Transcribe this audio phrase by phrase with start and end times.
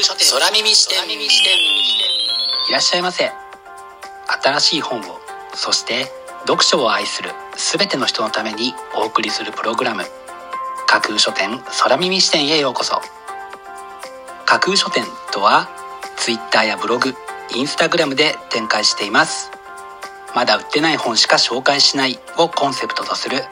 [0.00, 0.96] 空耳視点。
[2.68, 3.32] いらっしゃいませ。
[4.44, 5.02] 新しい本を
[5.54, 6.06] そして
[6.42, 10.04] 読書を愛する全ての人のためにお送りするプログラム。
[10.86, 13.00] 架空書店空耳視点へようこそ。
[14.46, 15.68] 架空書店とは
[16.16, 17.16] Twitter やブログ
[17.56, 19.50] インスタグラムで展開しています。
[20.32, 23.42] まだ売ってない本しか紹介しないをコンセプトとする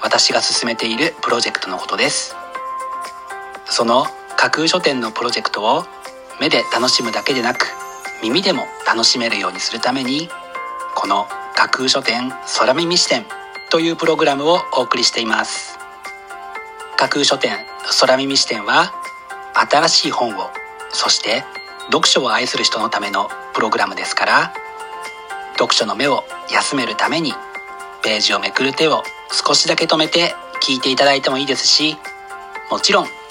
[0.00, 2.34] 私が進めているプロジェクトのことです。
[3.66, 4.06] その
[4.40, 5.84] 架空書店のプロジェクトを
[6.40, 7.66] 目で楽しむだけでなく
[8.22, 10.30] 耳でも楽しめるようにするために
[10.96, 13.26] この架空書店空耳視点
[13.70, 15.78] というプログラムをお送りしています
[16.96, 17.52] 架空書店
[18.00, 18.94] 空耳視点は
[19.70, 20.48] 新しい本を
[20.88, 21.44] そして
[21.92, 24.54] 読書を愛する人のためのプログラムですから
[25.58, 27.34] 読書の目を休めるために
[28.02, 29.02] ページをめくる手を
[29.46, 30.34] 少しだけ止めて
[30.66, 31.98] 聞いていただいてもいいですし
[32.70, 33.19] もちろん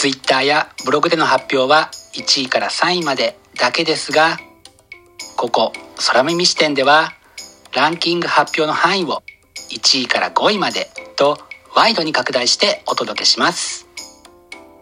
[0.00, 4.38] Twitter やブログでの発表は1位から3位までだけですが
[5.36, 7.12] ここ空耳視点では
[7.76, 9.22] ランキング発表の範囲を
[9.70, 11.36] 1位から5位までと
[11.76, 13.88] ワイドに拡大してお届けします。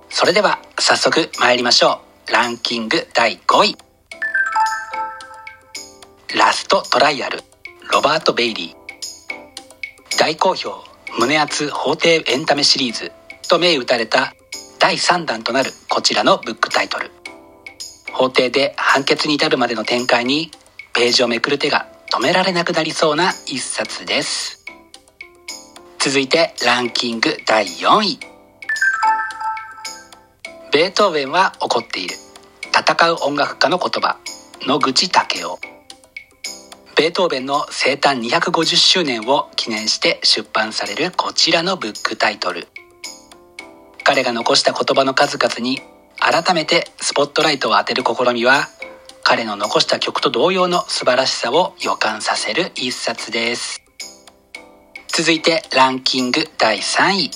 [0.09, 2.33] それでは早速参りましょう。
[2.33, 3.77] ランキング第5位。
[6.39, 7.43] ラストトライアル。
[7.93, 10.19] ロバート・ベイリー。
[10.21, 10.85] 大好評。
[11.19, 13.11] 胸熱法廷エンタメシリーズ。
[13.49, 14.33] と銘打たれた
[14.89, 17.11] 第3弾となるこちらのブックタイトル。
[18.11, 20.51] 法廷で判決に至るまでの展開に
[20.95, 24.65] ページをめくる手が止められなくなりそうな一冊です。
[25.99, 28.19] 続いてランキング第4位。
[30.73, 32.17] ベートーベンは怒っている。
[32.73, 34.17] 戦う音楽家の言葉
[34.63, 35.49] 野口武雄。
[36.97, 42.69] ベートーベンの生誕250周年を記念して出版されるこちらのブックタイトル。
[44.09, 45.83] 彼が残した言葉の数々に
[46.19, 48.67] 改めてスポットライトを当てる試みは
[49.23, 53.83] 彼の残した曲と同様の素晴らしさを予感させる一冊です。
[55.09, 57.31] 続いてランキング第3位。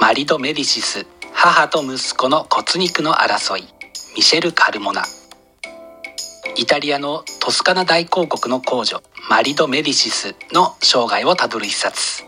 [0.00, 3.68] マリド・メディシス母と息子の骨肉の争い。
[4.16, 5.04] ミシェル・カルモナ。
[6.56, 12.24] イタリアのトスカナ大公国の公女マリド・メディシスの生涯をたどる一冊。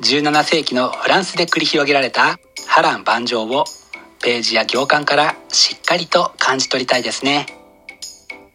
[0.00, 2.38] 17世紀のフランスで繰り広げられた
[2.68, 3.64] 波乱万丈を
[4.22, 7.46] ページや行間からしっかりと感じ取りたいですね。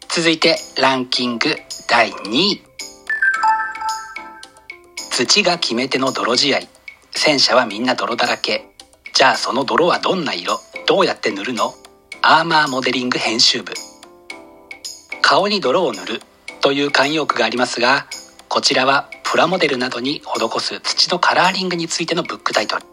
[0.07, 1.55] 続いてランキング
[1.89, 2.61] 第2位。
[5.11, 6.59] 土が決め手の泥仕合。
[7.11, 8.65] 戦車はみんな泥だらけ。
[9.13, 10.59] じゃあその泥はどんな色？
[10.87, 11.73] どうやって塗るの？
[12.21, 13.73] アーマーモデリング編集部。
[15.21, 16.21] 顔に泥を塗る
[16.61, 18.07] という慣用句がありますが
[18.47, 22.83] こちらはプラモデルなどに施す土のカラーリングについてのブックタイトル。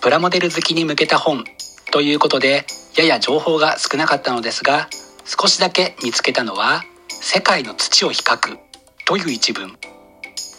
[0.00, 1.44] プラモデル好きに向けた本
[1.90, 2.64] ということで
[2.96, 4.88] やや情報が少なかったのですが
[5.26, 8.56] 少しだけ見つけたのは世界の土を比較
[9.04, 9.76] という一文。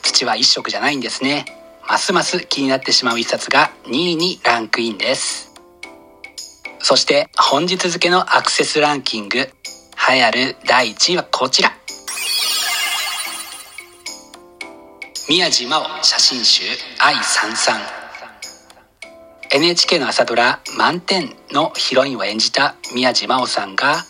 [0.03, 1.45] 土は一色じゃないんですね。
[1.89, 5.51] ますます気になってしまう一冊が2位にランクインです。
[6.77, 9.49] そして本日付のアクセスランキング栄
[10.11, 11.75] えある第1位はこちら。
[15.33, 16.61] 宮地真央写真集
[16.99, 17.81] 愛三三
[19.49, 24.05] NHK の朝ドラ「満点」のヒロインを演じた宮地真央さんが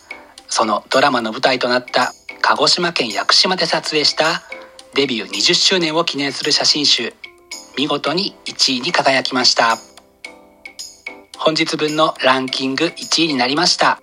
[0.50, 4.44] そのドラマの舞台となった鹿児島県屋久島で撮影した
[4.96, 7.14] デビュー20周年を記念する写真集
[7.78, 9.78] 見事に1位に輝きました。
[11.38, 14.02] 本日分のランキング1位になりました。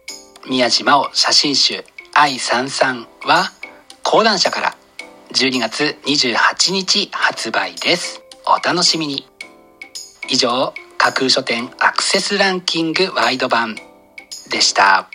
[0.49, 1.85] 宮地真央写真集
[2.15, 3.53] 愛三三は
[4.05, 4.80] 講談社から
[5.33, 8.21] 12月28日発売です。
[8.47, 9.29] お楽しみに。
[10.29, 13.77] 以上架空書店アクセスランキングワイド版
[14.51, 15.09] でした。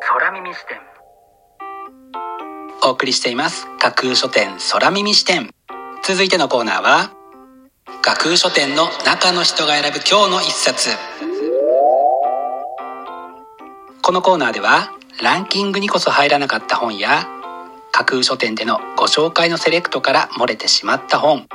[0.00, 0.78] 空耳視点。
[2.84, 3.66] お送りしています。
[3.78, 5.50] 架空書店空耳視点。
[6.04, 7.10] 続いてのコーナーは
[8.02, 10.90] 架空書店の中の人が選ぶ今日の一冊。
[14.02, 17.28] このコーナーではランキングにこそ入らなかった本や
[17.92, 21.46] 架空書店でのご紹介のセレクトから漏れてしまった本。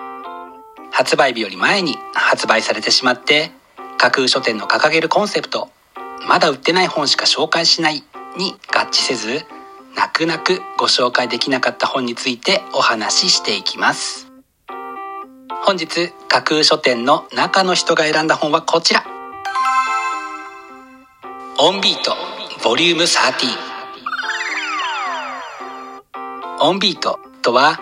[0.92, 3.52] 発売日より前に発売されてしまって
[3.98, 5.70] 架空書店の掲げるコンセプト
[6.28, 8.04] まだ売ってない本しか紹介しない
[8.38, 9.46] に合致せず
[9.96, 14.28] 泣く泣くご紹介できなかった本についてお話ししていきます。
[15.64, 19.04] 本日架空書店の中の人が選んだ本はこちら。
[21.58, 22.35] オンビート。
[22.66, 23.46] ボリューム13
[26.62, 27.80] オンビートとは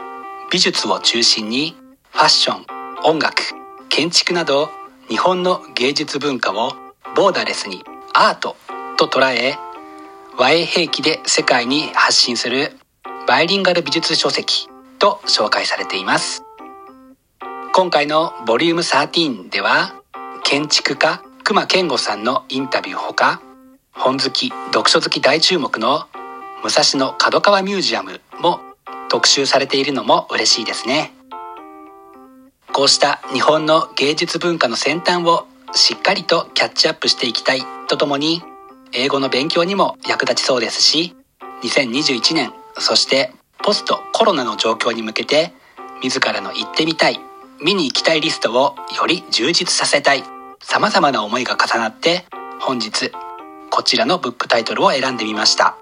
[0.51, 1.77] 美術を中心に
[2.12, 2.65] ファッション
[3.06, 3.44] 音楽
[3.88, 4.69] 建築など
[5.07, 6.74] 日本の芸術文化を
[7.15, 8.57] ボーダレスにアート
[8.97, 9.56] と捉え
[10.38, 12.74] 和英兵器で世界に発信する
[13.25, 14.68] バイリンガル美術書籍
[15.00, 16.44] と紹介されています。
[17.74, 19.95] 今回のボリューム13では
[20.44, 23.41] 建築家熊健吾さんのインタビューほか
[23.94, 26.07] 本好き読書好き大注目の
[26.63, 28.60] 武蔵野角川ミュージアムも
[29.10, 31.13] 特集されているのも嬉しいですね。
[32.74, 35.45] こうした日本の芸術文化の先端を
[35.75, 38.42] しっかりとキャッチアップしていきたいとともに
[38.94, 41.16] 英語の勉強にも役立ちそうですし
[41.62, 43.31] 2021年そして
[43.63, 45.54] ポストコロナの状況に向けて
[46.01, 47.19] 自らの行ってみたい
[47.63, 50.24] 見に行きたいリストをより充実させたい
[50.60, 52.25] 様々な思いが重なって
[52.60, 53.12] 本日
[53.75, 55.75] こちらのブックタイトルを選んでみました。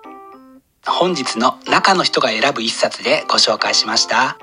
[0.88, 4.38] 本日の中の人が選ぶ一冊でご紹介しました。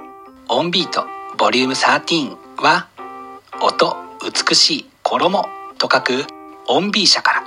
[0.51, 1.07] オンビート
[1.39, 2.89] ボリューム13は
[3.63, 5.45] 音美しい衣
[5.79, 6.27] と書く
[6.67, 7.45] オンビー社から。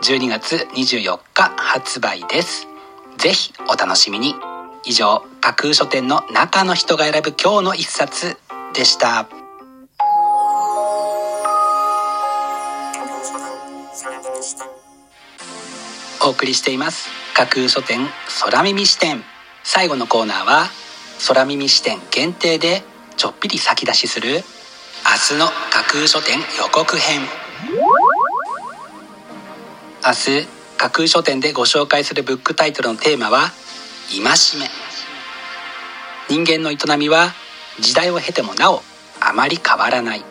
[0.00, 2.66] 12月24日発売です。
[3.18, 4.36] ぜひお楽しみに。
[4.86, 8.38] 以上架空書店の中の人が選ぶ今日の一冊
[8.72, 9.28] でした。
[16.26, 17.08] お送りしています。
[17.34, 18.00] 架空書店
[18.42, 19.22] 空耳視点。
[19.62, 20.66] 最後のコーナーは
[21.28, 22.82] 空耳視点限定で
[23.16, 27.20] ちょっぴり先出しする明日の架空書店予告編。
[30.04, 33.52] 明日架空書店でご紹介するブックタイトルのテーマは
[34.10, 34.68] 「戒め」
[36.28, 37.34] 人間の営みは
[37.78, 38.82] 時代を経てもなお
[39.20, 40.24] あまり変わらない。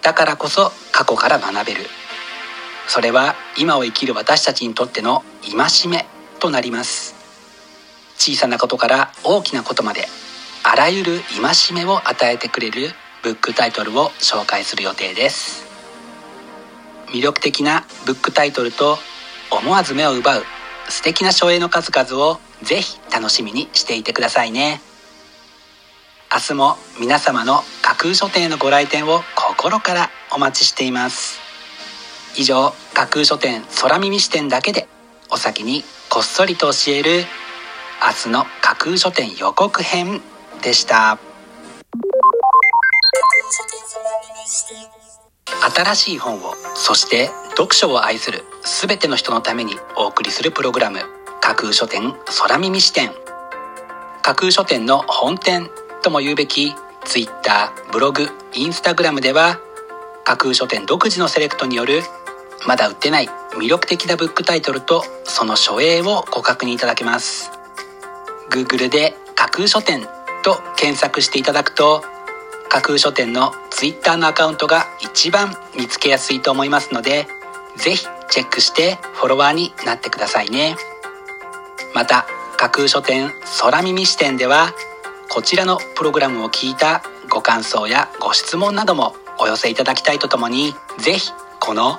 [0.00, 1.90] だからこそ過去から学べる。
[2.94, 6.04] それは今を生きる私たちにとっての戒め
[6.40, 7.14] となります。
[8.18, 10.08] 小さなことから大きなことまで
[10.62, 12.90] あらゆる戒めを与えてくれる
[13.22, 15.64] ブックタイトルを紹介する予定です。
[17.14, 18.98] 魅力的なブックタイトルと
[19.50, 20.44] 思わず目を奪う
[20.90, 24.82] 素敵な書影の数々をぜひ楽しみにしていてくださいね。
[26.30, 31.41] 明日も皆様の架空書店へのご来店を心からお待ちしています。
[32.36, 34.88] 以上架空書店空耳視点だけで
[35.30, 37.24] お先にこっそりと教える
[38.02, 40.20] 明日の架空書店予告編
[40.62, 41.18] でした。
[45.74, 51.00] 新しい本をそして読書を愛する全ての人のためにお送りするプログラム
[51.40, 53.10] 架空書店空耳視点。
[54.22, 55.68] 架空書店の本店
[56.02, 56.74] とも言うべき
[57.04, 59.58] Twitter ブログインスタグラムでは
[60.24, 62.02] 架空書店独自のセレクトによる
[62.66, 63.28] まだ売ってない
[63.58, 67.50] 魅力的なブックタイトルとその書影をご確認いただけます。
[68.50, 70.06] Google で架空書店
[70.42, 72.02] と検索していただくと
[72.68, 77.26] 架空書店の Twitter のアカウントが一番見つけやすいと思いますので
[77.76, 80.76] ぜひチェックしてフォロワーになってくださいね。
[81.94, 82.26] また
[82.56, 84.72] 架空書店空耳視点では
[85.28, 91.98] こちらのプログラムを聞いたご感想やご質問などもお寄せいただきたいとともにぜひこの